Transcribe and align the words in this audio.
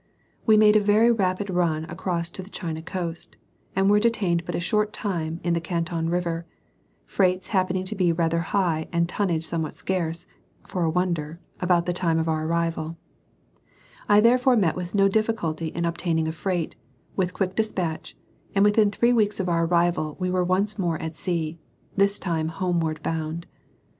We 0.47 0.57
made 0.57 0.75
a 0.75 0.79
very 0.79 1.11
rapid 1.11 1.51
run 1.51 1.85
across 1.85 2.31
to 2.31 2.41
the 2.41 2.49
China 2.49 2.81
coast, 2.81 3.37
and 3.75 3.87
were 3.87 3.99
detained 3.99 4.45
but 4.47 4.55
a 4.55 4.59
short 4.59 4.93
time 4.93 5.39
in 5.43 5.53
the 5.53 5.61
Canton 5.61 6.09
river, 6.09 6.47
freights 7.05 7.49
happening 7.49 7.83
to 7.83 7.93
be 7.93 8.11
rather 8.11 8.39
high 8.39 8.87
and 8.91 9.07
tonnage 9.07 9.45
somewhat 9.45 9.75
scarce 9.75 10.25
for 10.65 10.83
a 10.83 10.89
wonder 10.89 11.39
about 11.59 11.85
the 11.85 11.93
time 11.93 12.17
of 12.17 12.27
our 12.27 12.47
arrival; 12.47 12.97
I 14.09 14.21
therefore 14.21 14.55
met 14.57 14.75
with 14.75 14.95
no 14.95 15.07
difficulty 15.07 15.67
in 15.67 15.85
obtaining 15.85 16.27
a 16.27 16.31
freight, 16.31 16.75
with 17.15 17.35
quick 17.35 17.53
despatch, 17.55 18.17
and 18.55 18.65
within 18.65 18.89
three 18.89 19.13
weeks 19.13 19.39
of 19.39 19.49
our 19.49 19.65
arrival 19.65 20.17
we 20.19 20.31
were 20.31 20.43
once 20.43 20.79
more 20.79 20.97
at 20.99 21.15
sea, 21.15 21.59
this 21.95 22.17
time 22.17 22.47
Homeward 22.47 23.03
Bound! 23.03 23.45